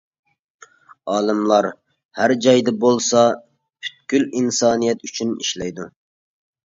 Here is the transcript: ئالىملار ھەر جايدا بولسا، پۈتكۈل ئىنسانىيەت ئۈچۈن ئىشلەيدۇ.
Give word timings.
ئالىملار 1.15 1.67
ھەر 2.21 2.33
جايدا 2.45 2.73
بولسا، 2.85 3.25
پۈتكۈل 3.83 4.27
ئىنسانىيەت 4.41 5.07
ئۈچۈن 5.09 5.37
ئىشلەيدۇ. 5.45 5.87